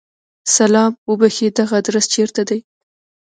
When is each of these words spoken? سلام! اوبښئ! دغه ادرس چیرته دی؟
سلام! 0.55 0.91
اوبښئ! 1.09 1.47
دغه 1.57 1.73
ادرس 1.81 2.05
چیرته 2.13 2.41
دی؟ 2.49 2.59